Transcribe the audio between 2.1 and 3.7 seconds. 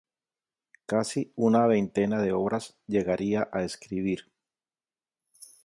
de obras llegaría a